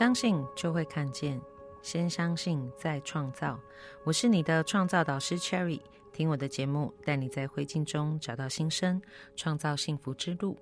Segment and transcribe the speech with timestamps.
[0.00, 1.38] 相信就会看见，
[1.82, 3.60] 先相信再创造。
[4.02, 5.78] 我是你的创造导师 Cherry，
[6.10, 9.02] 听我的节目，带你在灰烬中找到新生，
[9.36, 10.56] 创造幸福之路。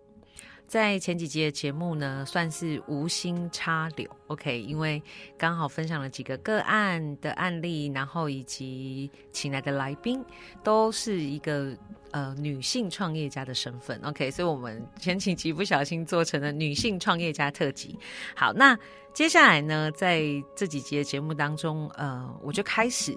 [0.69, 5.03] 在前几集的节目呢，算是无心插柳，OK，因为
[5.39, 10.23] 刚好分享了几个个案的案例，然后以及请来的来宾
[10.63, 11.75] 都是一个
[12.11, 17.99] 呃女性创业家的身份，OK，所以我们前几集不小心做成了女性创业家特辑。
[18.37, 18.79] 好，那
[19.15, 20.23] 接下来呢，在
[20.55, 23.17] 这几集的节目当中，呃，我就开始。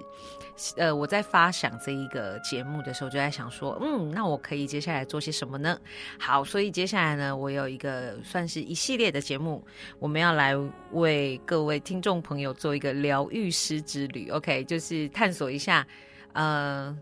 [0.76, 5.80] 呃，我在发想这一个节目的时候，就在想说，嗯，那我可以接下来做些什么呢？
[6.20, 9.66] 好，所以接下来呢，我有一个算是一系列的节目，
[9.98, 10.54] 我们要来
[10.92, 15.86] 为各位听众朋友做一个疗愈师之旅，OK，就是探索一下，
[16.34, 16.96] 呃。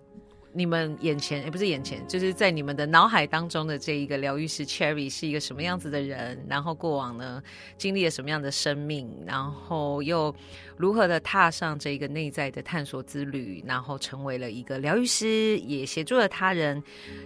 [0.51, 6.43] 你们眼前也不是眼前，就是在你们的脑海当中的这一个疗愈师 Cherry 是一个什么样子的人？
[6.49, 7.41] 然后过往呢
[7.77, 9.07] 经历了什么样的生命？
[9.27, 10.33] 然后又
[10.75, 13.63] 如何的踏上这个内在的探索之旅？
[13.67, 16.81] 然后成为了一个疗愈师，也协助了他人，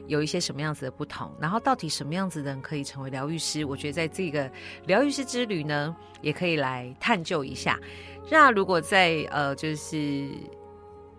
[0.07, 1.31] 有一些什么样子的不同？
[1.39, 3.63] 然后到底什么样子的人可以成为疗愈师？
[3.63, 4.51] 我觉得在这个
[4.85, 7.79] 疗愈师之旅呢，也可以来探究一下。
[8.29, 10.27] 那如果在呃，就是。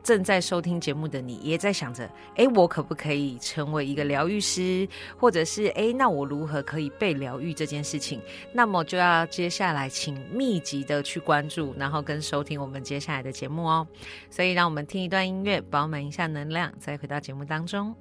[0.05, 4.87] 正在收听节目的你，也在想着：哎，我可不可以成为一个疗愈师？
[5.19, 8.21] 或者是哎，那我如何可以被疗愈这件事情？
[8.53, 13.87] 那么就要接下来请密集的去关注，然后跟收听我们接下来的节目哦。
[14.31, 17.95] 所以，让我们听一段音乐，饱满一下能量，再回到节目当中。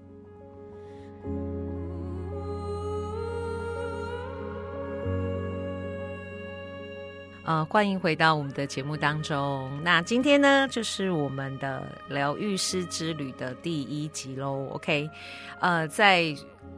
[7.46, 9.70] 呃，欢迎回到我们的节目当中。
[9.84, 14.70] 那今天呢，就是我们的疗愈师之旅的第一集喽。
[14.72, 15.10] OK，
[15.60, 16.34] 呃，在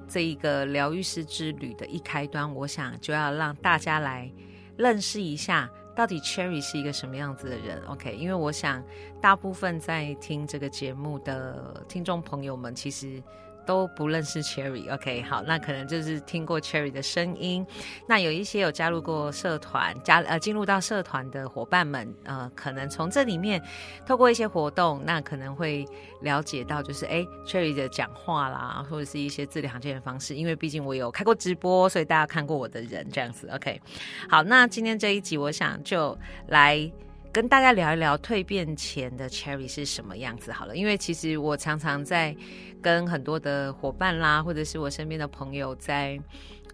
[0.08, 4.32] 这一个疗愈师之旅的一开端，我想就要让大家来
[4.76, 7.80] 认识一下，到底 Cherry 是一个什么样子的人。
[7.86, 8.84] OK，因为我想
[9.22, 13.22] 大部分在听这个节目的听众朋友们，其实。
[13.66, 17.66] 都不认识 Cherry，OK，好，那可能就是听过 Cherry 的声音。
[18.08, 23.62] 那有一些有加入过社团，加呃进入到社团的伙伴们，呃，可能从这里面
[24.06, 25.86] 透过一些活动，那可能会
[26.22, 30.36] 了解到，就是哎，Cherry 的讲话啦，或者是一些字里行间的方式。
[30.36, 33.82] 因为毕竟我有开过直播，所以大家看过我的人这样子，OK。
[34.30, 36.18] 好，那今天这一集，我想就
[36.48, 36.92] 来。
[37.36, 42.34] 跟大家聊一聊蜕变前的 Cherry 是什么样子好了，因为其实我常常在
[42.82, 46.18] 跟很多的伙伴啦，或者是我身边的朋友在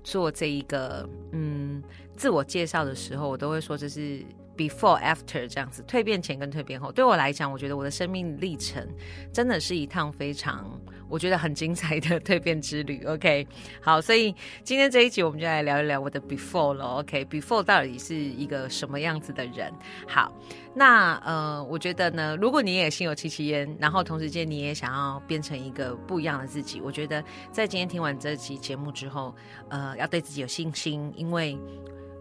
[0.04, 1.82] 做这一个嗯
[2.16, 4.24] 自我介绍的时候，我都会说这是
[4.56, 6.92] before after 这样子，蜕变前跟蜕变后。
[6.92, 8.88] 对我来讲，我觉得我的生命历程
[9.34, 10.80] 真的是一趟非常。
[11.12, 13.46] 我觉得很精彩的 蜕变之旅，OK，
[13.82, 14.34] 好，所以
[14.64, 19.72] 今天这一集我们就来聊一聊我的 before 了，OK，before 到底是一个什么样子的人？
[20.08, 20.34] 好，
[20.74, 27.22] 那呃，我觉得呢，如果你也心有戚戚焉，然后同时间你也想要变成一个不一样的自己，我觉得
[27.52, 29.36] 在今天听完这期节目之后，
[29.70, 31.60] 呃，要对自己有信心，因为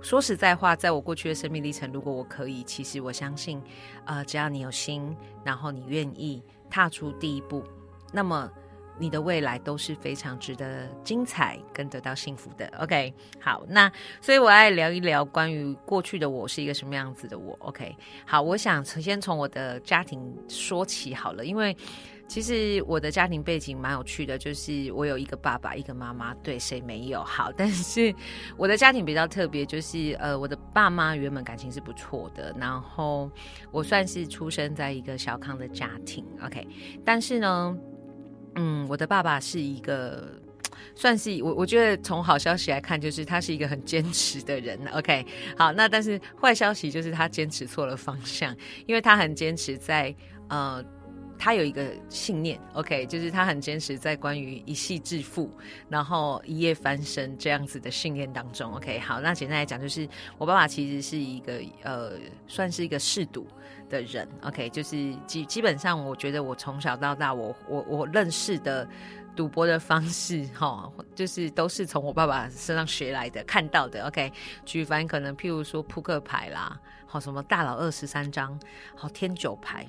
[0.03, 3.63] 说实在话，在我过去的生命历程，如果我可以，其实我相信，
[4.05, 7.63] 呃，只要你有心，然后你愿意踏出第一步，
[8.13, 8.51] 那么。
[9.01, 12.71] 你的未来都是非常值得精彩跟得到幸福的。
[12.79, 13.91] OK，好，那
[14.21, 17.57] 所以我爱聊一聊关于过去的我是一个什么样子的我。
[17.61, 17.97] OK，
[18.27, 21.75] 好，我想先从我的家庭说起好了，因为
[22.29, 27.25] 其实我的家庭背景蛮有趣的，就是我有一个爸爸，一个妈妈，对，谁没有？
[27.25, 28.15] 好， 但是
[28.59, 33.31] 我的家庭比较特别，就是呃，我的爸妈原本感情是不错的，然后
[33.73, 36.25] 我算是出生在一个小康的家庭。
[36.45, 36.69] OK，
[37.03, 37.77] 但是呢。
[38.55, 40.29] 嗯，我的爸爸是一个，
[40.95, 44.79] 算是我我觉得从好消息来看，就是他是一个很坚持的人。
[44.93, 45.25] OK，
[45.57, 48.55] 好，那但是坏消息就是他坚持错了方向，
[48.87, 50.15] 因为他很坚持在
[50.49, 50.85] 呃，
[51.41, 55.51] 他有一个信念，OK，就是他很坚持在关于一夕致富，
[55.89, 58.75] 然后一夜翻身这样子的信念当中。
[58.75, 60.07] OK，好，那简单来讲，就是
[60.37, 62.13] 我爸爸其实是一个呃，
[62.47, 63.47] 算是一个嗜赌。
[63.89, 68.89] 的人，OK，就是基基本上，我觉得我从小到大，我我我认识的
[69.35, 74.33] 赌博的方式，哈， 就是都是从我爸爸身上学来的，看到的，OK。
[74.65, 78.57] 举凡可能，譬如说扑克牌啦，好什么大佬二十三张，
[78.95, 79.85] 好天九牌。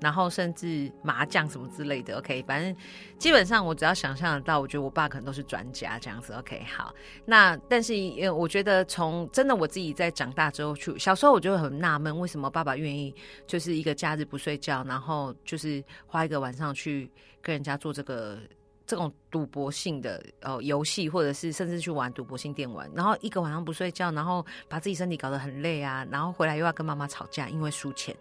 [0.00, 2.74] 然后甚至麻将什么之类的，OK，反正
[3.18, 6.94] 基本上我只要想象得到，我觉得我爸可能都是专家这样子，OK，好。
[7.24, 13.14] 那但是因我觉得从真的我自己在长大之后去，小时候我就很纳闷，为什么爸爸愿意
[13.46, 17.10] 就是一个假日不睡觉，然后就是花一个晚上去
[17.42, 18.38] 跟人家做这个。
[18.90, 28.12] 这种赌博性的呃游戏，或者是甚至去玩赌博性电玩，然后一个晚上不睡觉，然后把自己身体搞得很累啊，然后回来又要跟妈妈吵架，因为输钱。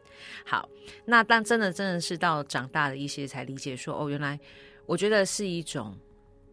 [0.46, 0.70] 好，
[1.06, 4.40] 那但真的真的是到长大了一些才理解说，哦，原来
[4.86, 5.98] 我觉得是一种，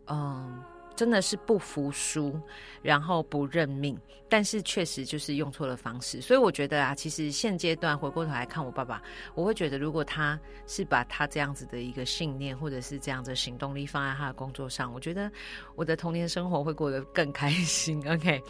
[0.06, 0.64] 嗯。
[0.96, 2.40] 真的是不服输，
[2.82, 3.96] 然后不认命，
[4.28, 6.20] 但是确实就是用错了方式。
[6.20, 9.02] 所以我觉得啊，其实现阶段回过头来看我爸爸，
[9.34, 15.30] 我会觉得如果他是把他这样子的一个信念或者是这样的行动力放在他的工作上，我觉得
[15.74, 18.02] 我的童年生活会过得更开心。
[18.10, 18.42] OK，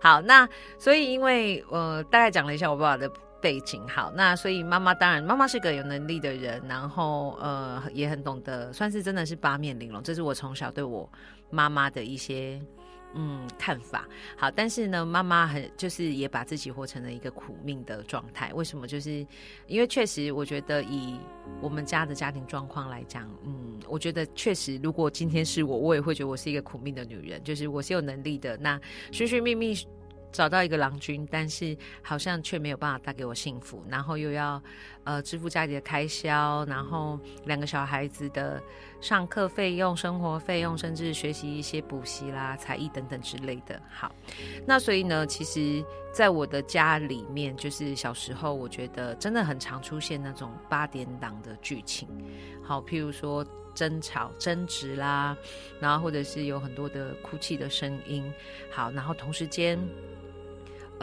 [0.00, 0.48] 好，那
[0.78, 3.10] 所以因为呃大概讲了一下我爸爸的
[3.40, 10.02] 背景，好，那所以妈妈当然妈妈是个有能力的人，然后呃也很懂得，算是真的是八面玲珑。
[10.02, 11.08] 这是我从小对我。
[11.50, 12.60] 妈妈的一些
[13.14, 18.52] 嗯看法，好，但是呢，妈妈很就是也把自己活成了一个苦命的状态。
[18.54, 18.86] 为什么？
[18.86, 19.24] 就是
[19.68, 21.16] 因为确实，我觉得以
[21.60, 27.42] 我们家的家庭状况来讲，嗯，我觉得确实，如果今天是我，我也会觉得我是一个苦命的女人。
[27.44, 28.80] 就是我是有能力的，那
[29.12, 29.74] 寻寻觅觅。
[30.34, 34.60] 找到一个郎君，但是好像却没有办法带给我幸福，然后又要
[35.04, 38.60] 呃支付家里的开销，然后两个小孩子的
[39.00, 43.80] 上课费用、生活费用，甚至学习一些补习啦、才艺等等之类的。
[43.88, 44.12] 好，
[44.66, 52.08] 那所以呢，其实在我的家里面，就是小时候，我觉得真的很常出现那种八点档的剧情。
[52.60, 55.36] 好，譬如说争吵、争执啦，
[55.78, 58.28] 然后或者是有很多的哭泣的声音。
[58.68, 59.78] 好，然后同时间。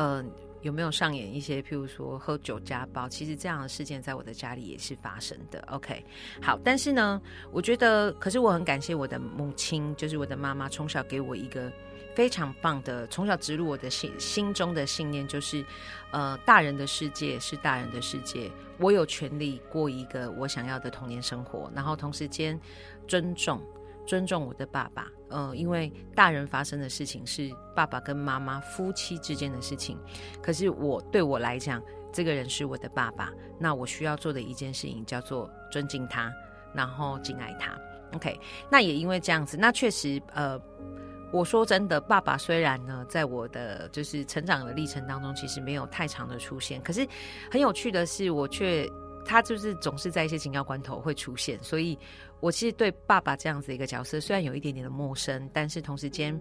[0.02, 0.32] 嗯，
[0.62, 3.08] 有没有上演一些，譬如说喝酒家暴？
[3.08, 5.64] 其实这样的事件在我的家里也是发生的。
[5.70, 6.04] OK，
[6.42, 7.22] 好，但是呢，
[7.52, 11.72] 我觉得，可是我很感谢我的母亲，就是我的妈妈，从小给我一个
[12.16, 15.64] 非常棒的，从小植入我的心心中的信念，就是，
[16.12, 18.50] 呃，大人的世界是大人的世界，
[18.80, 22.60] 我有权利过一个我想要的童年生活，然后同时间
[23.08, 23.62] 尊重。
[24.12, 29.98] 尊重我的爸爸，呃，因为大人发生的事情是爸爸跟妈妈夫妻之间的事情，
[30.44, 31.82] 可是我对我来讲，
[32.12, 36.30] 这个人是我的爸爸，那我需要做的一件事情叫做尊敬他，
[36.74, 37.72] 然后敬爱他。
[38.12, 38.38] OK，
[38.70, 40.60] 那也因为这样子，那确实，呃，
[41.32, 47.08] 我说真的，爸爸虽然呢，在我的就是成长的历程当中，其实没有太长的出现，可是
[47.50, 48.86] 很有趣的是，我却
[49.26, 51.98] 他就是总是在一些紧要关头会出现，所以。
[52.42, 56.36] 我其实对爸爸这样子一个角色，虽然有一点点的陌生，但是同时间，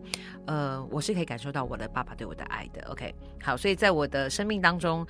[0.46, 2.82] 呃，我是可以感受到我的爸爸对我的爱的。
[2.90, 5.06] OK，好，所以在我的生命当中，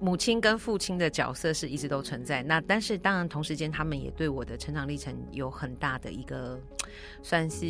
[0.00, 2.42] 母亲跟父亲的角色是一直都存在。
[2.42, 6.58] 那但是当然，同时间他们也对我的成长历程有很大的一个，
[7.22, 7.66] 算是。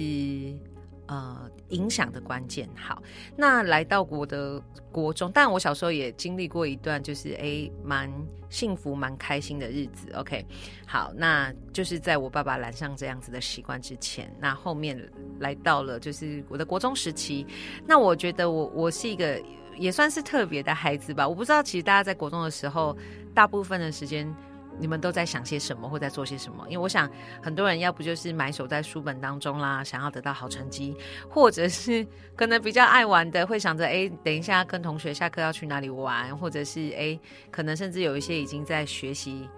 [1.10, 2.68] 呃，影响的关键。
[2.76, 3.02] 好，
[3.36, 4.62] 那来到我的
[4.92, 8.08] 国中，但我小时候也经历过一段，就是哎，蛮
[8.48, 10.12] 幸福、蛮开心的日子。
[10.14, 10.46] OK，
[10.86, 14.96] 好，那就是在我爸爸染上这样子的习惯之前，那后面
[15.40, 17.44] 来到了就是我的国中时期。
[17.84, 19.42] 那我觉得我我是一个
[19.76, 21.28] 也算是特别的孩子吧。
[21.28, 22.96] 我不知道，其实大家在国中的时候，
[23.34, 24.32] 大部分的时间。
[24.78, 26.64] 你们都在想些什么，或在做些什么？
[26.68, 27.10] 因为我想，
[27.42, 30.96] 很多人要不就是埋首在书本当中啦，想要得到好成绩，
[31.28, 32.06] 或者是
[32.36, 37.18] 可能比较爱玩的，会想着哎，等一下跟同学下课要去哪里玩，或者是哎，
[37.50, 39.48] 可能甚至有一些已经在学习，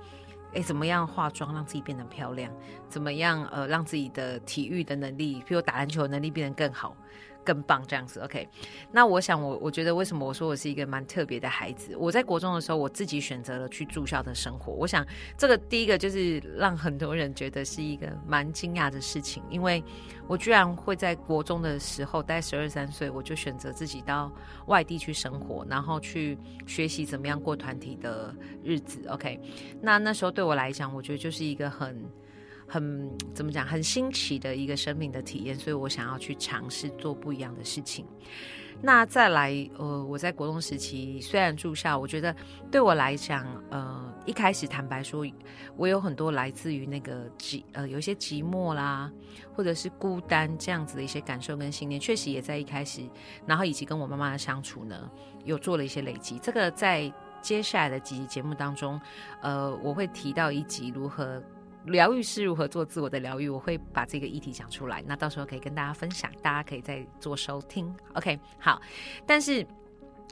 [0.54, 2.52] 哎，怎么样化妆让自己变得漂亮，
[2.88, 6.96] 怎么样呃让自己的体育的能力，比如打篮球的能力变得更好。
[7.44, 8.48] 更棒这样子，OK。
[8.90, 11.96] 那我想，我我觉得为什么我说我是一个蛮特别的孩子？
[11.96, 14.72] 我在国中的时候，我自己选择了去住校的生活。
[14.72, 15.06] 我想，
[15.36, 19.82] 这个第一个就是让很多人觉得是一个蛮惊讶的事情，因为
[20.26, 24.32] 我居然会在国中的时候，待十二三岁，我就选择自己到
[24.66, 29.06] 外地去生活，然后去学习怎么样过团体的日子。
[29.08, 29.40] OK。
[29.80, 32.02] 那那时候对我来讲，我觉得就是一个很。
[32.72, 38.06] 很怎么讲，很新奇的一个生命的体验，所以我想要去尝试做不一样的事情。
[38.80, 42.34] 那再来，呃，我在国中时期虽然住校，我觉得
[42.70, 45.22] 对我来讲，呃，一开始坦白说，
[45.76, 49.12] 我有很多来自于那个寂，呃，有一些寂寞啦，
[49.54, 53.02] 或者是孤单这样子的一些感受跟信念，确实也在一开始，
[53.46, 55.10] 然后以及跟我妈妈的相处呢，
[55.44, 56.38] 有做了一些累积。
[56.38, 57.12] 这个在
[57.42, 58.98] 接下来的几集节目当中，
[59.42, 61.40] 呃，我会提到一集如何。
[61.86, 63.48] 疗愈是如何做自我的疗愈？
[63.48, 67.92] 我会把这个议题讲出来，那到时候可以跟大家分享，大家可以再做收听。
[68.14, 68.80] OK，好。
[69.26, 69.66] 但是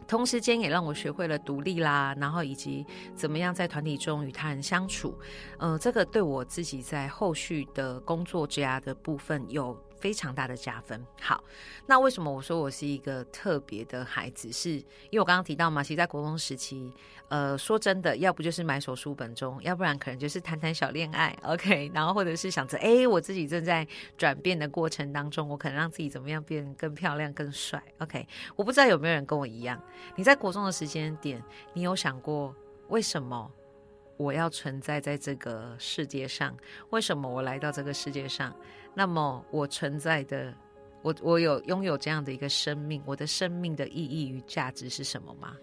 [0.07, 5.19] 同时间也让我学会了独立啦，然后以及怎么样在团体中与他人相处。
[5.59, 11.05] 嗯，这个对我自己在后续的工作之涯的部分有非常大的加分。
[11.21, 11.43] 好，
[11.87, 14.51] 那为什么我说我是一个特别的孩子？
[14.51, 16.93] 是因为我刚刚提到嘛，其实，在国中时期，
[17.29, 28.27] 呃，说真的，要不就是买手书本中，要不然可能就是谈谈小恋爱，OK，然后或者是想着，哎，我自己正在转变的过程当中，我可能让自己怎么样变更漂亮、更帅，OK。
[28.57, 29.81] 我不知道有没有人跟我一样，
[30.17, 31.43] 你在国中的时间点，
[31.75, 32.55] 你有想过
[32.89, 33.51] 为什么？
[34.17, 36.55] 我要存在在这个世界上，
[36.91, 38.55] 为什么我来到这个世界上？
[38.95, 40.55] 那么我存在的，
[41.03, 45.57] 我我有拥有这样的一个生命，我的生命的意义与价值是什么吗？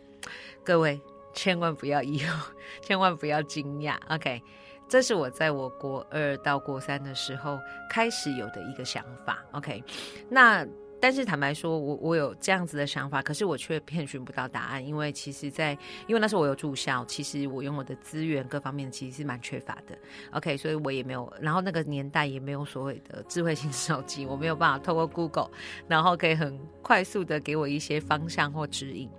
[0.63, 0.99] 各位
[1.33, 2.47] 千万不要疑惑，
[2.81, 3.95] 千万不要惊讶。
[4.09, 4.41] OK，
[4.87, 9.45] 这是我在我国二到国三的时候开始有的一个想法。
[9.51, 9.83] OK，
[10.29, 10.67] 那。
[10.99, 15.77] 但是坦白说，我我有这样子的想法，可是我却遍寻不到答案，因为其实，在
[16.07, 19.97] 因为那时候我有住校，其实我拥有的资源各方面其实是蛮缺乏的。
[20.31, 25.49] OK，所以我也没有，然后那个年代也没有所谓的智慧型手机，我没有办法透过 Google，
[25.87, 29.09] 然后可以很快速的给我一些方向或指引。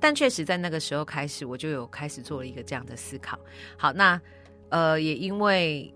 [0.00, 3.38] 但确实在那个时候开始，我就有开始做了一个这样的思考。
[3.76, 4.20] 好，那
[4.70, 5.94] 呃，也因为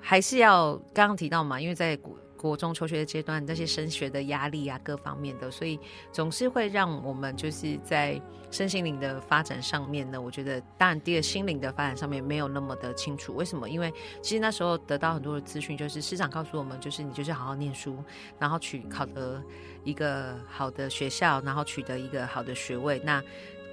[0.00, 2.16] 还是要刚刚提到嘛，因为在古。
[2.44, 5.80] 国中求学的阶段，那些升学的压力啊，各方面的，所以
[6.12, 8.20] 总是会让我们就是在
[8.50, 13.34] 身心灵的发展上面呢，我觉得当然第二心灵的发展上面没有那么的清楚。
[13.34, 13.66] 为什么？
[13.66, 17.96] 因为其实那时候得到很多的资讯，就是师长告诉我们，就是你就是好好念书，
[18.38, 19.42] 然后取考得
[19.82, 23.24] 一个好的学校，然后取得一个好的学位，那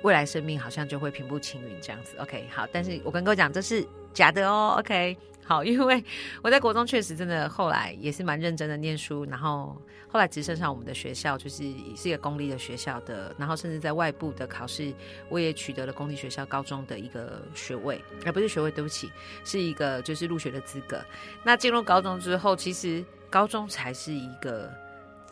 [0.01, 2.15] 未来生命好像就会平步青云这样子。
[2.19, 4.77] OK，好，但是我跟各位讲，这是假的哦。
[4.79, 5.17] OK。
[5.43, 6.03] 好，因为
[6.41, 9.75] 我在国中确实真的后来也是蛮认真的念书，然后
[10.07, 11.63] 后来直升上我们的学校，就是
[11.95, 14.93] 是一个公立的学校的，然后甚至在外部的考试，
[15.27, 19.11] 我也取得了公立学校高中的一个学位，而不是学位，对不起，
[19.43, 21.03] 是一个就是入学的资格。
[21.43, 24.71] 那进入高中之后，其实高中才是一个。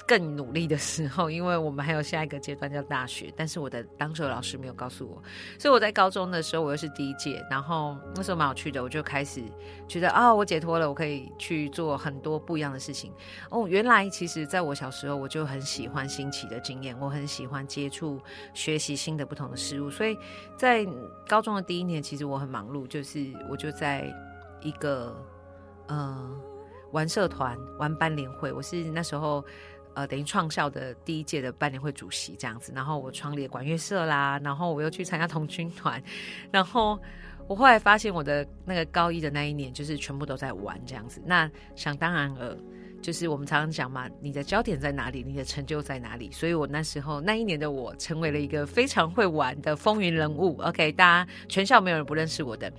[0.10, 5.22] 更努力的时候， 因为我们还有下一个阶段叫大学，但是我的当时的老师没有告诉我，
[5.60, 9.44] 所以我在高中的时候，我又是第一届，然后那时候蛮有趣的，我就开始
[9.88, 13.14] 觉得啊，我解脱了，我可以去做很多不一样的事情。
[13.52, 18.20] 哦，原来其实在我小时候，我就很喜欢新奇的经验，我很喜欢接触、
[18.56, 20.18] 学习新的不同的事物，所以
[20.58, 20.84] 在
[21.28, 24.12] 高中的第一年，其实我很忙碌，就是我就在
[24.62, 25.16] 一个
[25.88, 26.32] 呃
[26.94, 29.46] 玩社团、玩班联会，我是那时候。
[29.94, 36.02] 呃，等于创校的第一届的班年会主席这样子，然后我创立管乐社啦，然后我又去参加童军团，
[36.52, 37.00] 然后
[37.48, 41.22] 我后来发现我的那个高一的那一年，就是全部都在玩这样子。
[41.26, 42.56] 那想当然了，
[43.02, 46.32] 就是我们常常讲嘛，你的焦点在哪里，你的成就在哪里。
[46.32, 50.56] 所以我那时候那一年的我，成为了一个非常会玩的风云人物。
[50.62, 52.72] OK，大家全校没有人不认识我的。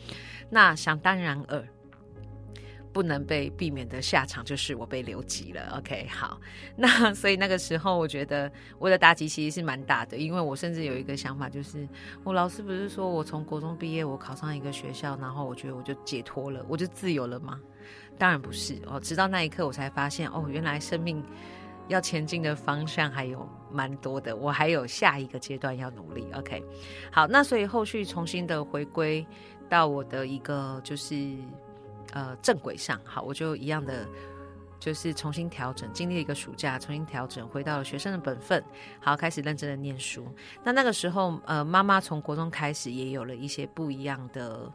[0.49, 1.67] 那想当然尔。
[2.93, 5.77] 不能被避免的下场就是我被留级了。
[5.79, 6.41] OK，好，
[6.77, 11.89] 那所以那个时候我觉得我的打击其实是蛮大的，因为我甚至有一个想法，就是
[12.25, 17.61] 我老师不是说我从国中毕业，我考上一个学校，然后我觉得我就解脱了，我就自由了吗？
[18.19, 21.25] 当然不是哦，直到那一刻我才发现，哦，原来生命
[21.89, 26.27] 要前进的方向还有蛮多的，我还有下一个阶段要努力。
[26.35, 26.63] OK，
[27.13, 29.25] 好，那所以后续重新的回归
[29.69, 31.37] 到我的一个就是。
[32.13, 34.07] 呃，正轨上好，我就一样的，
[34.79, 38.63] 就是重新调整，经历一个暑假，重新调整，回到了学生的本分，
[39.01, 40.27] 好，开始认真的念书。
[40.65, 44.73] 那那个时候，呃，妈妈从国中开始也有了一些不一样的。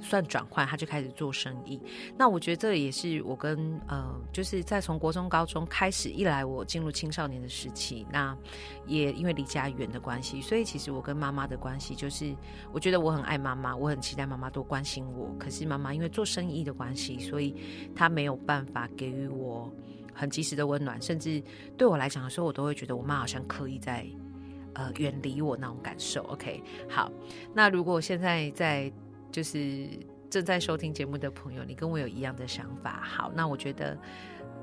[0.00, 1.80] 算转换，他就开始做生意。
[2.16, 8.36] 那我觉得这也是我跟呃，就是在从国中、高中开始，一来我进入青少年的时期，那
[8.86, 12.34] 也因为离家远的关系，所以其实我跟妈妈的关系就是，
[12.72, 15.34] 我觉得我很爱妈妈，我很期待妈妈多关心我。
[15.38, 17.54] 可是妈妈因为做生意的关系，所以
[17.96, 19.72] 她没有办法给予我
[20.14, 21.42] 很及时的温暖，甚至
[21.76, 24.06] 对我来讲的时候，我都会觉得我妈好像刻意在
[24.74, 26.22] 呃远离我那种感受。
[26.24, 27.10] OK，好，
[27.52, 28.92] 那如果现在在。
[29.30, 29.88] 就是
[30.30, 33.00] 正在收听节目的朋友，你跟我有一样的想法。
[33.02, 33.96] 好，那我觉得，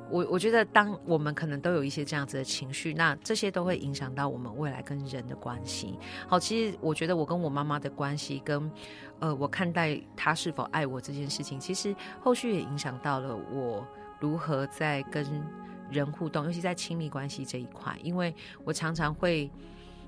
[0.09, 5.97] 我我觉得，当我们可能都有一些这样子的情绪，那这些都会影响到我们未来跟人的关系。
[6.27, 8.71] 好，其实我觉得我跟我妈妈的关系，跟
[9.19, 13.85] 呃，我看待她是否爱我这件事情，其实后续也影响到了我
[14.19, 15.25] 如何在跟
[15.89, 19.49] 人互动，尤其在亲密关系这一块，因为我常常会。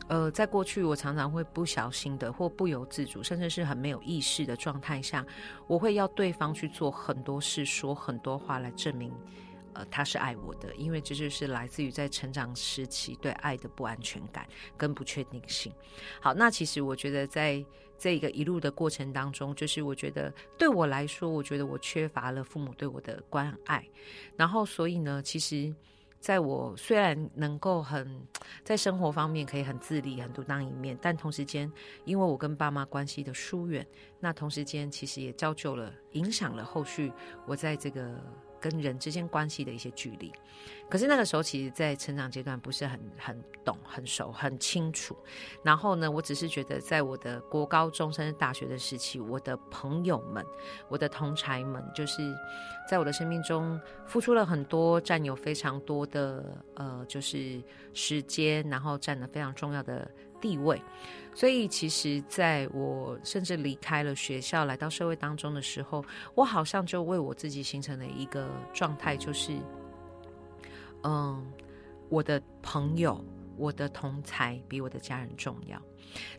[0.09, 5.25] 呃，在过去，我常常会不小心的或不由自主，甚至是很没有意识的状态下，
[5.67, 9.11] 我会要对方去做很多事，说很多话来证明，
[9.73, 10.73] 呃，他是爱我的。
[10.75, 14.47] 因为这就是来自于在成长时期对爱的不安全感
[14.77, 15.73] 跟不确定性。
[16.21, 17.61] 好，那其实我觉得在
[17.97, 23.85] 这一个一路的过程当中，就是我觉得对我来说，我觉得我缺乏了父母对我的关爱，
[24.37, 25.75] 然后所以呢，其实。
[26.19, 28.21] 在我虽然能够很
[28.63, 31.71] 在生活方面可以很自立、很独当一面，但同时间，
[32.05, 33.85] 因为我跟爸妈关系的疏远，
[34.19, 37.11] 那同时间其实也造就了、影响了后续
[37.45, 38.15] 我在这个。
[38.59, 40.31] 跟人之间关系的一些距离，
[40.89, 45.15] 可是那个时候，其实，在成长阶段不是很很懂、很熟、很清楚。
[45.63, 50.45] 然后呢，我只是觉得，在我的国高中甚至大学的时期，我的朋友们、
[50.87, 52.35] 我的同才们，就是
[52.89, 57.61] 在我的生命中付出了很多，占有非常多的呃，就是
[57.93, 60.09] 时间，然后占了非常重要的
[60.41, 60.81] 地位。
[61.35, 66.03] 所以，其实在我甚至离开了学校，来到社会当中的时候，
[66.33, 69.55] 我好像就为我自己形成了一个状态，就是，
[71.03, 71.45] 嗯，
[72.09, 73.23] 我的朋友、
[73.55, 75.79] 我的同才比我的家人重要。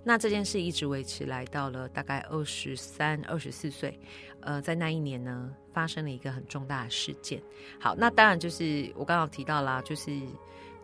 [0.02, 4.00] 那这件事一直维持，来到了大概二十三、二十四岁，
[4.40, 7.40] 呃，在那一年呢，发生了一个很重大的事件。
[7.78, 10.10] 好，那当然就是我刚刚提到啦，就是。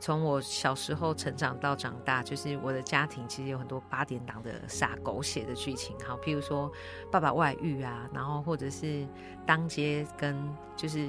[0.04, 6.70] 从我小时候成长到长大，就是我的家庭其实有很多八点档的傻狗血的剧情，好，譬如说
[7.10, 9.08] 爸爸外遇啊，然后或者是
[9.46, 10.36] 当街跟
[10.76, 11.08] 就是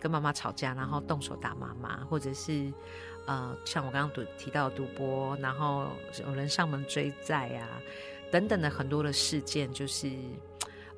[0.00, 2.72] 跟妈妈吵架，然后动手打妈妈，或者是
[3.26, 5.86] 呃像我刚刚提到赌博，然后
[6.26, 7.68] 有人上门追债啊
[8.32, 10.10] 等等的很多的事件，就是。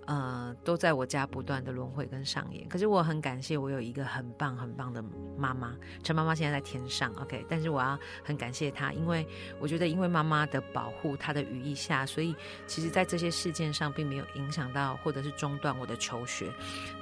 [0.06, 2.68] 呃，都在我家不断的轮回跟上演。
[2.68, 5.02] 可是我很感谢我有一个很棒很棒的
[5.36, 7.44] 妈妈，陈妈妈现在在天上，OK。
[7.48, 9.26] 但是我要很感谢她，因为
[9.58, 12.34] 我觉得因为妈妈的保护，她的羽翼下，所以
[12.66, 16.52] 其实在这些事件上并没有影响到或者是中断我的求学。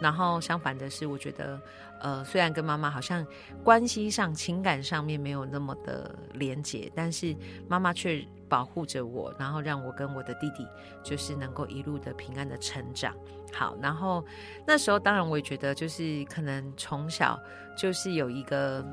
[0.00, 1.60] 然后相反的是，我觉得
[2.00, 3.26] 呃，虽然跟妈妈好像
[3.64, 7.36] 关系上、情感上面没有那么的连结，但是
[7.68, 8.26] 妈妈却。
[8.52, 10.68] 保护着我，然后让我跟我的弟弟
[11.02, 13.14] 就是能够一路的平安的成长。
[13.50, 14.22] 好，然后
[14.66, 17.40] 那时候当然我也觉得，就是可能从小
[17.74, 18.84] 就是有一个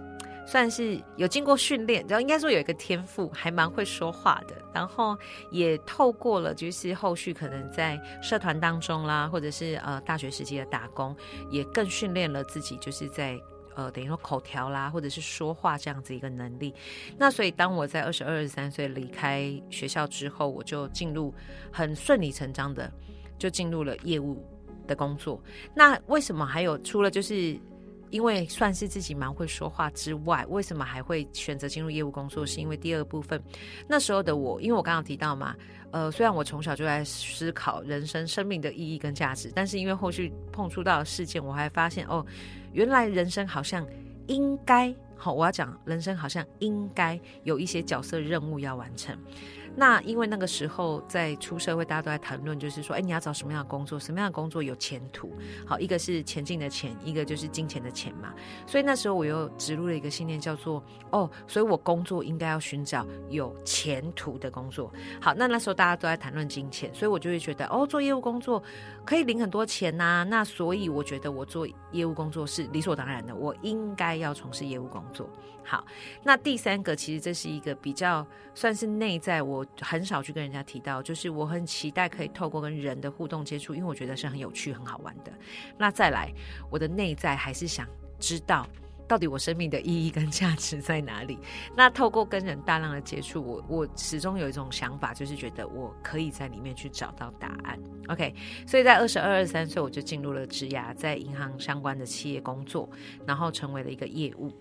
[0.45, 4.55] 算是有经过训练，然后应该说有一个天赋，还蛮会说话的。
[4.73, 5.17] 然后
[5.51, 11.13] 也透过了就是后续可能在社团当中啦，或者是呃大学时期的打工，
[11.49, 13.37] 也更训练了自己，就是在。
[13.79, 16.73] 呃，等于说口条啦，或者是说话这样子一个能力。
[17.17, 21.33] 那所以，当我在二十二、二十三岁离开学校之后，我就进入
[21.71, 22.91] 很顺理成章的，
[23.37, 24.45] 就进入了业务
[24.85, 25.41] 的工作。
[25.73, 27.57] 那为什么还有除了就是
[28.09, 32.45] 因为算是自己蛮会说话之外，为什么还会选择进入业务工作？
[32.45, 33.41] 是因为第二部分，
[33.87, 35.55] 那时候的我，因为我刚刚提到嘛，
[35.91, 42.25] 呃，虽然我从小就在思考人生、生命的意义跟价值，但是因为后续碰触到事件，我还发现哦。
[42.71, 43.85] 原来人生好像
[44.27, 49.17] 应该好，我要讲人生好像应该有一些角色任务要完成。
[49.75, 53.99] 那因为那个时候在出社会，大家都在谈论，就是说，哎，你要找什么样的工作？
[53.99, 55.31] 什么样的工作有前途？
[55.65, 58.33] 好，一个是前进的钱，一个就是金钱的钱嘛。
[58.67, 64.91] 所以那时候我又植入了一个信念，叫做哦，所以我工作应该要寻找有前途的工作。
[65.21, 68.61] 好，那那时候大家都在谈论金钱，所以我就会觉得，哦，做业务工作
[69.05, 70.25] 可以领很多钱呐。
[70.29, 75.29] 那所以我觉得我做业务工作是理所当然的，我应该要从事业务工作。
[75.69, 75.85] 好，
[76.23, 85.31] 那第三个其实这是一个比较算是内在，我很少去跟人家提到，就是我很期待可以透过跟人的互动接触，因为我觉得是很有趣、很好玩的。
[85.77, 86.33] 那再来，
[86.71, 88.67] 我的内在还是想知道
[89.07, 91.37] 到底我生命的意义跟价值在哪里。
[91.77, 97.79] 那透过跟人大量的接触，我我始终有一种想法，就是觉得我可以在里面去找到答案。
[98.07, 98.33] OK，
[98.65, 102.89] 所以在二十二、二三岁，我就进入了职涯，在银行相关的企业工作，
[103.27, 104.51] 然后成为了一个业务。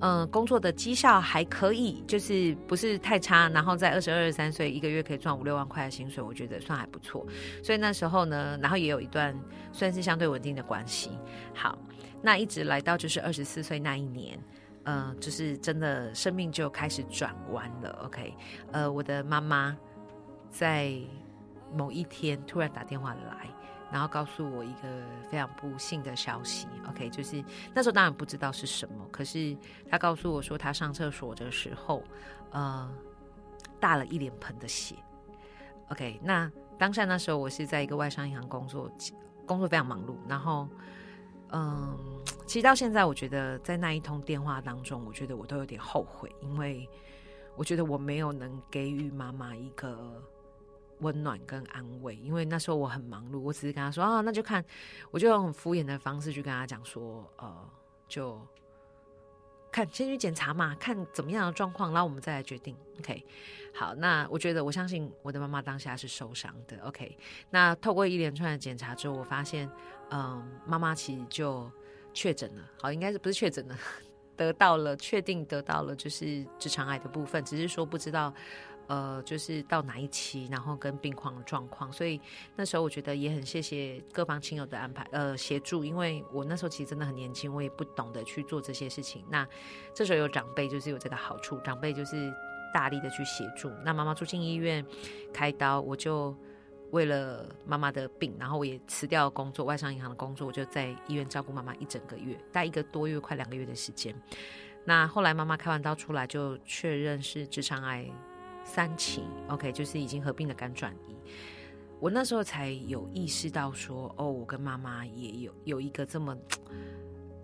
[0.00, 3.48] 嗯，工作的绩效还可以，就是不是太差。
[3.50, 7.24] 然后在二十二、三岁，一个月可以赚五六万块的薪水，我觉得算还不错。
[7.62, 9.38] 所以那时候呢，然后也有一段
[9.72, 11.10] 算是相对稳定的关系。
[11.54, 11.78] 好，
[12.20, 14.36] 那一直来到就是二十四岁那一年，
[14.82, 18.02] 呃，就是真的生命就开始转弯了。
[18.04, 18.34] OK，
[18.72, 19.76] 呃，我的妈妈
[20.50, 20.92] 在
[21.72, 23.48] 某一天突然打电话来。
[23.92, 24.88] 然后告诉我一个
[25.30, 29.54] 非常不幸的消息，OK，就是那时候当然不知道是什么，可是
[29.90, 32.02] 他告诉我说他上厕所的时候，
[32.52, 32.90] 呃，
[33.78, 34.96] 大了一脸盆的血
[35.90, 38.90] ，OK，那当下那时候我是在一个外商银行工作，
[39.46, 40.66] 工作非常忙碌，然后，
[41.50, 41.94] 嗯，
[42.46, 46.88] 其实到现在我觉得在那一通电话当中，我觉得我都有点后悔，因为
[47.56, 50.22] 我觉得我没有能给予妈妈一个。
[51.02, 54.64] 温暖跟安慰，因为那时候我很忙碌，我只是跟他说啊，那就看，
[55.10, 57.68] 我就用很敷衍的方式去跟他讲说，呃，
[58.08, 58.40] 就
[59.70, 62.76] 看先去检查嘛，看怎么样的状况，然后我们再来决定。
[62.98, 63.24] OK，
[63.74, 66.78] 好，那我觉得我相信我的妈妈当下是受伤的。
[66.84, 67.18] OK，
[67.50, 69.70] 那透过一连串的检查之后，我发现，
[70.10, 71.70] 嗯，妈妈其实就
[72.14, 73.76] 确诊了，好，应该是不是确诊了？
[74.34, 78.32] 得到了，确定得到了就是直肠癌的部分，只是说不知道。
[78.92, 82.20] 呃，就是到哪一期，然后跟病况状况，所以
[82.54, 89.24] 那时候我觉得也很谢谢各方亲友的安排，呃，协助，因为我那时候其实真的很年轻，我也不懂得去做这些事情。
[89.30, 89.48] 那
[89.94, 92.30] 这时候有长辈，就是有这个好处，长辈就是
[92.74, 93.70] 大力的去协助。
[93.82, 94.84] 那妈妈住进医院
[95.32, 96.36] 开刀，我就
[96.90, 104.14] 为了妈妈的病，然后我也辞掉工作，外商银行的工作，我就在医院照顾妈妈一整个月，待一个多月，快两个月的时间。
[104.84, 108.06] 那后来妈妈开完刀出来，就确认是直肠癌。
[108.64, 111.16] 三情，OK，就是已经合并的肝转移。
[112.00, 116.36] 我那时候才有意识到说，哦，我跟妈妈也有有一个这么，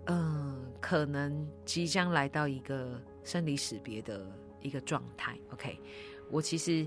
[0.07, 4.29] 嗯，可能即将来到一个生离死别的
[4.59, 5.37] 一个状态。
[5.53, 5.79] OK，
[6.29, 6.85] 我其实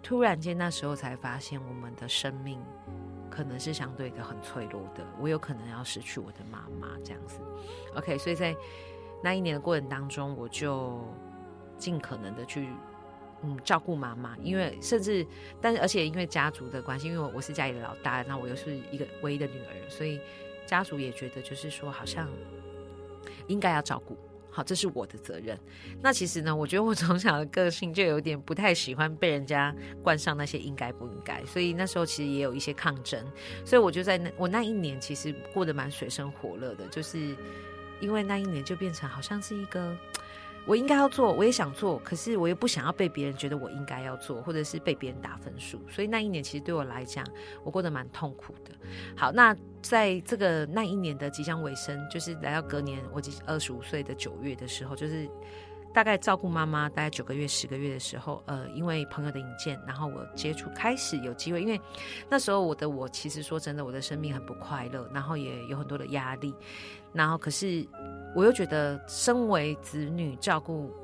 [0.00, 2.60] 突然间那时候才发现，我们的生命
[3.28, 5.04] 可能是相对的很脆弱的。
[5.18, 7.40] 我有可能要失去我的妈妈这样子。
[7.96, 8.54] OK，所以在
[9.24, 11.00] 那一年的过程当中，我就
[11.76, 12.68] 尽可能的去。
[13.42, 15.26] 嗯，照顾妈妈，因为甚至，
[15.62, 20.20] 但是而且因为家族的关系，因为我我是家里的老大，那我又是一个唯一的女儿，所以
[20.66, 22.28] 家族也觉得就是说，好像
[23.46, 24.14] 应该要照顾，
[24.50, 25.58] 好，这是我的责任。
[26.02, 33.24] 那其实呢，我觉得我从小的个性就有点不太喜欢被人家冠上那些应该不应该，所以那时候其实也有一些抗争，
[33.64, 37.34] 所以我就在那我那一年其实过得蛮水深火热的，就是
[38.00, 39.96] 因为那一年就变成好像是一个。
[40.66, 45.80] 我应该要做，我也想做，可是我又不想要被别人觉得我应该要做，或者是被别人打分数。
[45.88, 47.26] 所以那一年其实对我来讲，
[47.64, 48.72] 我过得蛮痛苦的。
[49.16, 55.28] 好，那在这个那一年的即将尾声，就是来到隔年我二十五岁的九月的时候，就是
[55.92, 61.80] 大概照顾妈妈大概九个月、十个月的时候，呃，因为朋友的引荐，然后我接触开始有机会，因为
[62.28, 66.54] 那时候我的我其实说真的，我的生命很不快乐，然后也有很多的压力，
[67.12, 67.86] 然后可是。
[68.32, 70.94] 我又觉得，身为子女照顾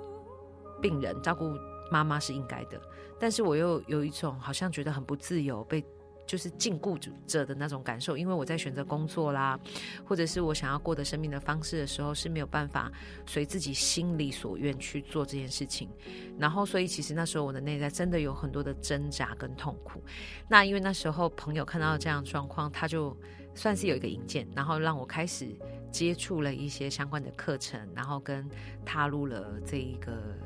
[0.81, 1.53] 病人、照顾
[1.91, 2.81] 妈妈是应该的，
[3.19, 5.85] 但是我又有一种好像觉得很不自由，被
[6.25, 8.17] 就是禁锢着的那种感受。
[8.17, 9.59] 因为我在选择工作啦，
[10.05, 12.93] 或者是我想要过的生命的方式的时候，是没有办法
[13.27, 15.91] 随自己心里所愿去做这件事情。
[16.39, 20.01] 然后，所以其实那时候我的内在真的有很多的挣扎跟痛苦。
[20.49, 23.17] 那因为那时候朋友看到这样状况，他就
[23.57, 25.49] 算是有一个引荐，然后让我开始。
[25.93, 28.47] 接触了一些相关的课程，然后跟
[28.85, 30.37] 踏入了这一个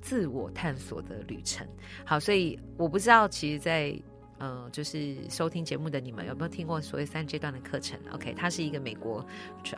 [0.00, 1.64] 自我探索的旅程。
[2.04, 3.96] 好，所以我不知道，其实，在
[4.38, 9.24] 呃，就是收听节目的你们有没有听过所谓三阶段的课程？OK，它是一个美国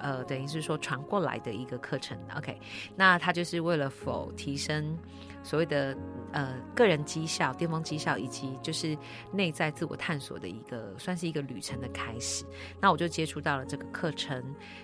[0.00, 2.16] 呃，等于是说传过来的一个课程。
[2.34, 2.58] OK，
[2.96, 4.96] 那它就是为了否提升。
[5.42, 5.96] 所谓的
[6.32, 8.96] 呃个人绩效、巅峰绩效，以及就是
[9.32, 12.44] 内在自我探索的一个，算是一个旅程的开始。
[12.80, 14.42] 那我就接触到了这个课程，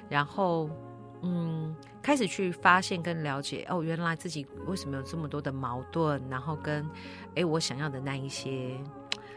[0.08, 0.70] 然后
[1.22, 6.88] 嗯，开始去发现跟了解哦，原来自己为什么有这么多的矛盾，然后跟
[7.34, 8.78] 哎我想要的那一些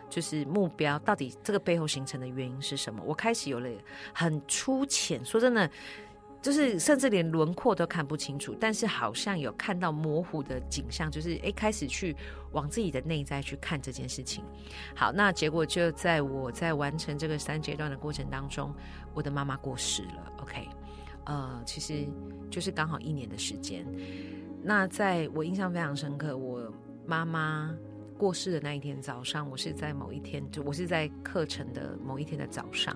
[0.09, 3.03] 就是目标，到底这个背后形成的原因是什么？
[3.05, 3.69] 我开始有了
[4.13, 5.69] 很粗浅，说真的。
[6.41, 12.15] 就是甚至连轮廓都看不清楚，但是好像有看到模糊的景象，就是诶开始去
[12.53, 14.43] 往自己的内在去看这件事情。
[14.95, 18.73] 好，那结果就在我在完成这个三阶段的过程当中，
[19.13, 20.33] 我的妈妈过世了。
[20.41, 20.69] OK，
[21.25, 22.07] 呃，其实
[22.49, 23.85] 就是刚好一年的时间。
[24.63, 26.73] 那在我印象非常深刻，我
[27.05, 27.75] 妈妈。
[28.19, 32.93] 过世的那一天早上，我是在某一天，就我是在课程的某一天的早上，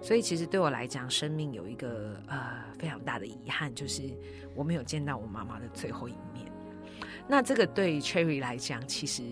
[0.00, 4.02] 所以其实对我来讲，生命有一个呃非常大的遗憾，就是
[4.54, 6.50] 我没有见到我妈妈的最后一面。
[7.28, 9.22] 那这个对 Cherry 来讲，其实。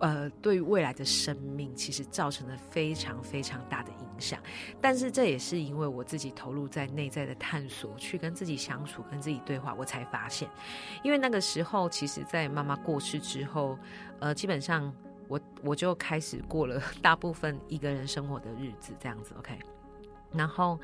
[0.00, 4.40] 呃，对于未来的生命，其实造成了非常非常大的影响。
[4.80, 10.48] 但是这也是因为我自己投入在内在的探索，去跟自己相处，跟自己对话，我才发现。
[11.02, 13.78] 因为那个时候，其实，在妈妈过世之后，
[14.20, 14.92] 呃，基本上
[15.28, 19.34] 我我就开始过了 大部分一个人生活的日子，这样子。
[19.38, 19.58] OK，
[20.32, 20.78] 然后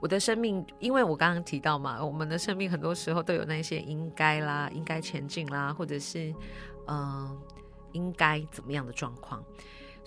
[0.00, 6.34] 我的生命，因为我刚刚提到嘛，我们的生命很多时候都有那些应该啦，应该前进啦，或者是
[6.86, 7.40] 嗯。
[7.92, 9.42] 应该怎么样的状况？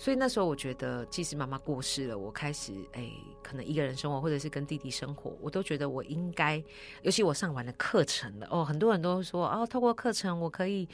[0.00, 6.56] 所以那时候我觉得，即使妈妈过世了，我开始哎，可能一个人生活，或者是跟弟弟生活，我都觉得我应该，
[7.02, 10.88] 尤其我上完了课程了哦，很多人都说哦，透过课程我可以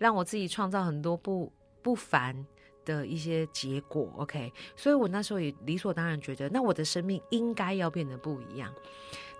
[0.00, 2.44] 让我自己创造很多不不凡
[2.84, 4.12] 的一些结果。
[4.16, 8.74] OK，所以我那时候也理所当然觉得，那我的生命应该要变得不一样。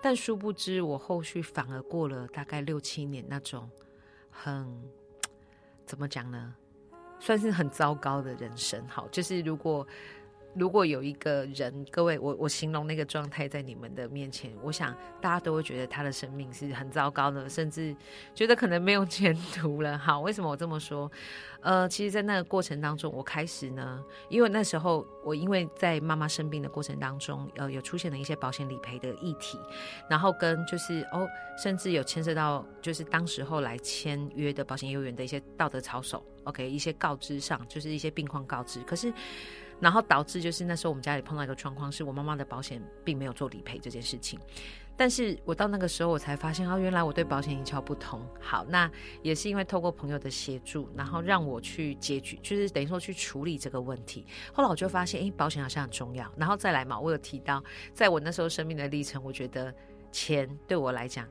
[0.01, 3.69] 但殊不知，我后续反而过了大概六七年那种
[4.29, 4.81] 很
[5.85, 6.55] 怎么讲呢？
[7.19, 9.85] 算是很糟糕的人生，好，就是如果
[10.55, 17.95] 如果有一个人，各位，我我形容那个状态在你们的面前，我想大家都会觉得他的生命是很糟糕的，甚至
[18.33, 19.95] 觉得可能没有前途了。
[19.95, 21.09] 好， 为什么我这么说？
[21.61, 29.59] 呃，其实，在那个过程当中，我开始呢，因为那时候我因为在妈妈生病的过程当中，呃，有出现了一些保险理赔的议题，
[30.09, 31.27] 然后跟就是哦，
[31.61, 39.13] 甚至有牵涉到就是当时候来签约的保险业务员的一些道德操守，OK，一些告知上就是一些病况告知，可是。
[39.81, 44.37] 然后导致就是那时候我们家里碰到一个状况，是我妈妈的保险并没有做理赔这件事情。
[44.97, 48.21] 但是我到那个时候我才发现，哦，原来我对保险一窍不通。
[48.41, 54.25] 好，那也是因为透过朋友的协助，然后让我去解决，就是等于说去处理这个问题。
[54.51, 56.29] 后来我就发现，哎，保险好像很重要。
[56.35, 59.73] 然后再来嘛，我有提到，在我那时候生命的历程，我觉得
[60.11, 61.25] 钱对我来讲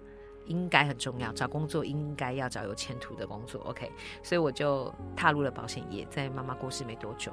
[0.49, 3.61] 应该很重要，找工作应该要找有前途的工作。
[3.63, 3.89] OK，
[4.23, 7.31] 所以我就踏入了保险业，在妈妈过世没多久。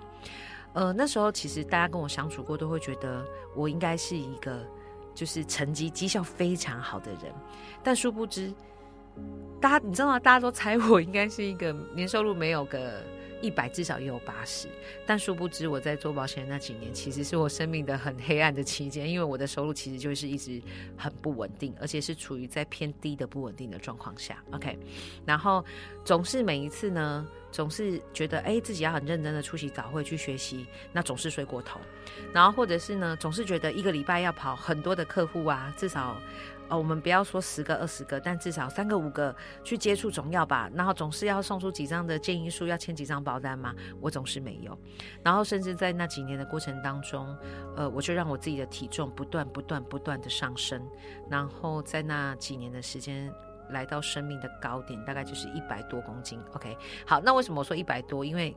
[0.74, 3.26] 呃，那时候其实大家跟我相处过，都会觉得
[3.56, 4.64] 我应该是一个
[5.16, 7.34] 就是成绩绩效非常好的人，
[7.82, 8.54] 但殊不知，
[9.60, 10.20] 大家你知道吗？
[10.20, 13.02] 大家都猜我应该是一个年收入没有个。
[13.46, 14.68] 一百至少也有八十，
[15.06, 20.60] 但殊不知我在做保险的那几年，其实是我生命的很黑暗的期间，因为我的收入其实就是一直
[20.98, 24.44] 很不稳定，而且是处于在偏低的不稳定的状况下。
[24.52, 24.76] OK，
[25.26, 25.64] 然后
[26.04, 31.80] 总是每一次呢，总是觉得哎自己要很认真的出席早会去学习，那总是睡过头，
[32.34, 36.18] 然后或者是呢，总是觉得一个礼拜要跑很多的客户啊，至少。
[36.68, 40.68] 哦，我们不要说十个、二十个，但至少三个、五个去接触总要吧。
[40.74, 43.74] 然后总是要送出几张的建议书，要签几张保单嘛。
[44.02, 44.76] 我总是没有。
[45.24, 47.38] 然后甚至在那几年的过程当中，
[47.78, 50.82] 呃，我就让我自己的体重不断、不断、不断的上升。
[51.30, 53.32] 然后在那几年的时间。
[53.70, 56.40] 来到生命的高点，大概就是一百多公斤。
[56.54, 58.24] OK，好，那为什么我说一百多？
[58.26, 58.56] 因为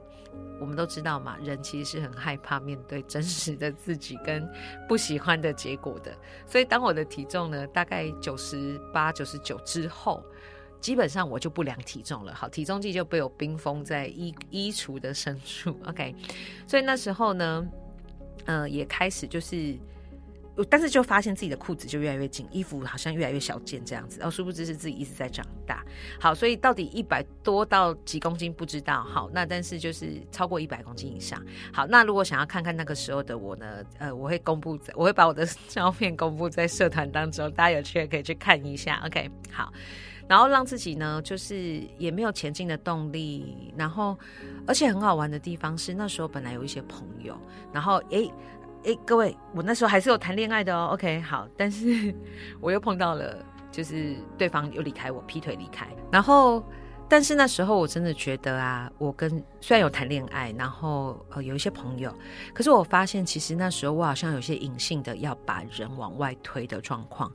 [0.60, 4.48] 我们都知道嘛，人其实是很害怕面对真实的自己跟
[4.88, 6.12] 不喜欢的结果的。
[6.46, 10.22] 所以当我的体重呢，大概九十八、九十九之后，
[10.80, 12.34] 基本上我就不量体重了。
[12.34, 15.78] 好，体重计就被我冰封在衣衣橱的深处。
[15.86, 16.14] OK，
[16.66, 17.66] 所以那时候呢，
[18.44, 19.78] 呃，也开始就是。
[20.64, 25.84] 但是就发现自己的裤子就越来越紧，衣服好像越来越小件这样子，然后殊不知是自己一直在长大。
[26.20, 29.02] 好，所以到底一百多到几公斤不知道。
[29.02, 31.40] 好，那但是就是超过一百公斤以上。
[31.72, 33.84] 好，那如果想要看看那个时候的我呢？
[33.98, 39.00] 呃，我会公布在，我会把我的 照片公布在社团当中，大家有趣可以去看一下。
[39.06, 39.72] OK，好，
[40.26, 44.18] 然后让自己呢，就是也没有前进的动力，然后
[44.66, 47.38] 而且很好玩的地方是，那时候本来有一些朋友，
[47.72, 48.30] 然后诶。
[48.84, 50.90] 哎，各位，我那时候还是有谈恋爱的哦。
[50.92, 52.14] OK， 好，但是
[52.60, 55.86] 我又碰到了，就是对方又离开我，劈腿离开。
[56.10, 56.64] 然后，
[57.08, 62.14] 但是那时候我真的觉得啊，我跟虽然有谈恋爱，然后呃有一些朋友，
[62.54, 67.30] 可是我发现其实那时候我好像有些隐性的要把人往外推的状况。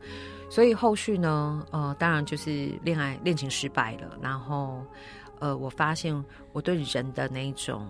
[0.50, 4.18] 所以后续呢，呃，当然就是恋爱恋情失败了。
[4.22, 4.86] 然后，
[5.40, 7.88] 呃，我发现我对人的那一种，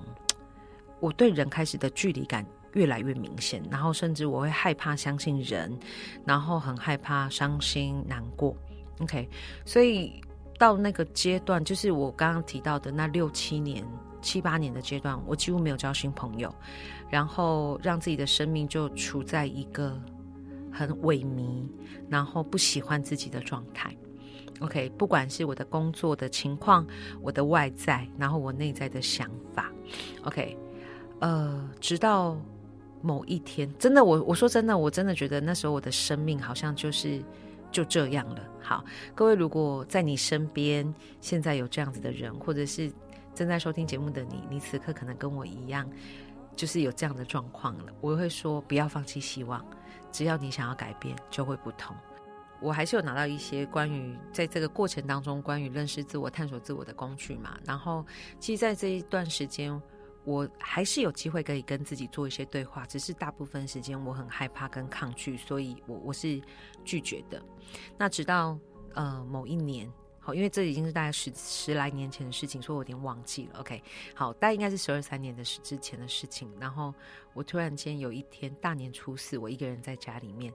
[1.01, 2.45] 我对人开始的距离感。
[2.73, 5.71] 越来越明显，然后甚至我会害怕相信人，
[6.25, 8.55] 然后很害怕伤心难过。
[8.99, 9.27] OK，
[9.65, 10.21] 所以
[10.57, 13.85] 到那个阶段，就是我刚刚提到的那六七年、
[14.21, 16.53] 七八年的阶段，我几乎没有交新朋友，
[17.09, 19.99] 然后让自己的生命就处在一个
[20.71, 21.63] 很萎靡，
[22.07, 23.95] 然后不喜欢自己的状态。
[24.59, 26.85] OK，不管是我的工作的情况，
[27.21, 29.71] 我的外在，然后我内在的想法。
[30.23, 30.57] OK，
[31.19, 32.37] 呃，直到。
[33.03, 37.21] 某一天，真的，我我说真的，我真的觉得那时候我的生命好像就是
[37.69, 38.41] 就这样了。
[38.61, 38.81] 好，
[39.13, 42.89] 各位，如果在你身边现在有这样子的人，或者是
[43.35, 45.85] 正在收听节目的你，你此刻可能跟我一样，
[46.55, 49.63] 就是有这样的状况了，我会说不要放弃希望，
[50.09, 51.93] 只要你想要改变，就会不同。
[52.61, 57.57] 我还是有拿到一些关于在这个过程当中关于认识自我、探索自我的工具嘛。
[57.65, 58.05] 然后，
[58.39, 59.81] 其实，在这一段时间。
[60.25, 66.41] 我还是有机会可以跟自己做一些对话，只是大部分时间我很害怕跟抗拒，所以我我是
[66.85, 67.43] 拒绝的。
[67.97, 68.57] 那直到
[68.93, 73.59] 呃某一年，好，因为这已经是大概十十来年前的事情，所以我有点忘记了。
[73.59, 73.83] OK，
[74.15, 76.49] 好，大概应该是十二三年的事之前的事情。
[76.59, 76.93] 然后
[77.33, 80.53] 我突然间有一天大年初四，我一个人在家里面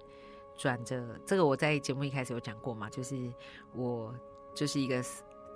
[0.57, 3.31] 转着，这个我在节目一开始有讲过嘛，就是
[3.75, 4.15] 我
[4.55, 5.05] 就是一个。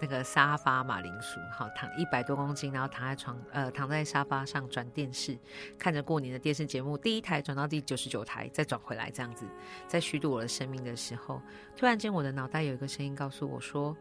[0.03, 5.39] 那个沙发马铃薯，好躺一百多公斤，然后躺在床，呃，躺在沙发上转电视，
[5.79, 9.47] 看着过年的电视节目，第一台转到第九十九台，再转回来，这样子，
[9.87, 11.41] 在虚度我的生命的时候，
[11.77, 13.97] 突然间我的脑袋有一个声音告诉我说：“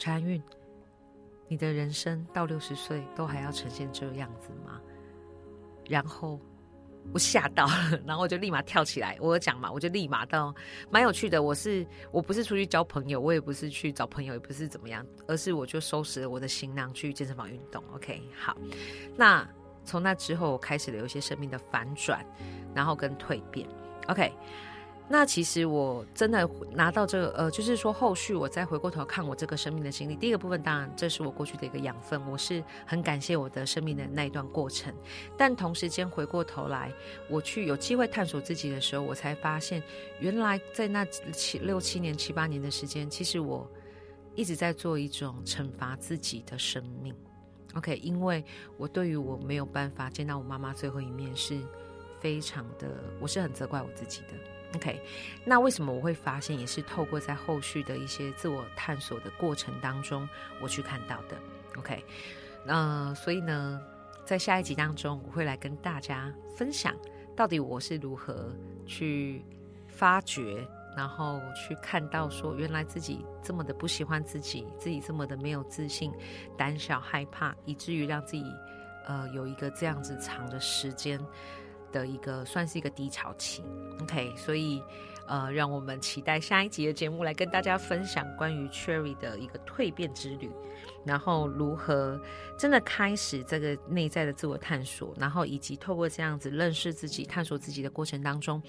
[0.00, 0.42] 陈安运，
[1.46, 4.80] 你的人生到六十岁都还要呈现这个样子吗？”
[5.86, 6.40] 然后
[7.12, 9.16] 我吓到了，然后我就立马跳起来。
[9.20, 10.54] 我有讲嘛，我就立马到，
[10.90, 11.42] 蛮有趣的。
[11.42, 17.82] 我是我不是出去交朋友，我也不是去找朋友，也不是怎么样，而是我就收拾了我的行囊去健身房运动。
[17.94, 18.56] OK，好。
[19.16, 19.48] 那
[19.84, 22.24] 从那之后，我开始了有一些生命的反转，
[22.74, 23.68] 然后跟蜕变。
[24.08, 24.32] OK。
[25.06, 34.94] 那其实我真的拿到这个，呃，就是说后续我再回过头看我这个生命的经历，第一个部分当然这是我过去的一个养分，我是很感谢我的生命的那一段过程。
[35.36, 36.90] 但同时间回过头来，
[37.28, 39.82] 我去有机会探索自己的时候，我才发现
[40.20, 43.70] 原来在那七六七年七八年的时间，其实我
[44.34, 47.14] 一直在做一种惩罚自己的生命。
[47.74, 48.42] OK，因为
[48.78, 51.60] 我对于我没有办法见到我妈妈最后一面，是
[52.20, 52.88] 非常的，
[53.20, 54.53] 我是很责怪我自己的。
[54.74, 55.00] OK，
[55.44, 60.28] 那为什么我会发现，也是透过在后续的一些自我探索的过程当中，
[60.60, 61.36] 我去看到的。
[61.76, 62.04] OK，
[62.66, 63.80] 那所以呢，
[64.24, 66.92] 在下一集当中，我会来跟大家分享，
[67.36, 68.52] 到底我是如何
[68.84, 69.44] 去
[69.86, 76.12] 发掘，然后去看到说，原来自己这么的不喜欢自己，自己这么的没有自信、
[76.56, 78.44] 胆小、害怕，以至于让自己
[79.06, 81.20] 呃有一个这样子长的时间。
[81.94, 83.62] 的一个算是一个低潮期
[84.02, 84.82] ，OK，所以
[85.26, 90.50] 呃，让我们期待下一集的节目来跟大家分享关于 Cherry 的一个蜕变之旅。
[91.04, 92.18] 然后如何
[92.58, 98.62] 真的开始这个内在的自我探索，然后以及透过这样子认识自己、探索自己的过程当中，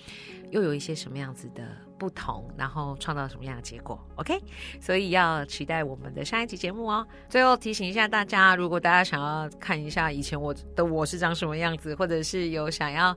[0.51, 1.63] 又有一些什么样子的
[1.97, 4.37] 不同，然后创造什么样的结果？OK，
[4.81, 7.07] 所以要期待我们的下一集节目哦。
[7.29, 13.15] 最后提醒一下大家，如果大家想要看一下以前我的我是长什么样子，或者是有想要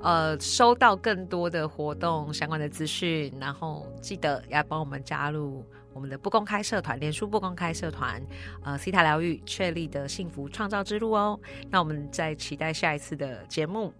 [0.00, 5.64] 呃收到更多的活动相关的资讯，然后记得要帮我们加入。
[5.94, 8.22] 我们的不公开社团，脸书不公开社团，
[8.62, 11.40] 呃，西塔疗愈确立的幸福创造之路哦。
[11.70, 13.92] 那我们在期待下一次的节目，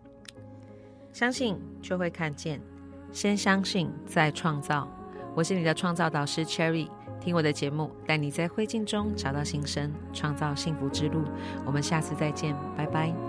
[1.13, 2.61] 相信就会看见，
[3.11, 4.89] 先相信再创造。
[5.35, 6.89] 我是你的创造导师 Cherry，
[7.21, 11.25] 听我的节目，带你在灰烬中找到新生，创造幸福之路。
[11.67, 13.28] 我们下次再见，拜拜。